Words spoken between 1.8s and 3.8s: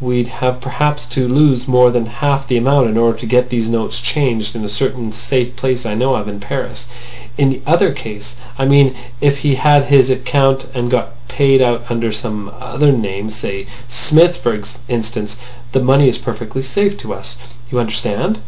than half the amount in order to get these